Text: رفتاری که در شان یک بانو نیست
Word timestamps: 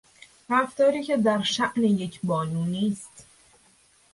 رفتاری 0.49 1.03
که 1.03 1.17
در 1.17 1.43
شان 1.43 1.73
یک 1.83 2.19
بانو 2.23 2.65
نیست 2.65 3.25